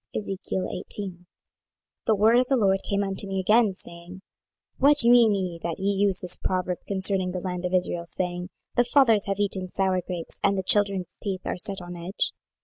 [0.15, 1.25] 26:018:001
[2.07, 4.23] The word of the LORD came unto me again, saying,
[4.79, 8.49] 26:018:002 What mean ye, that ye use this proverb concerning the land of Israel, saying,
[8.75, 12.31] The fathers have eaten sour grapes, and the children's teeth are set on edge?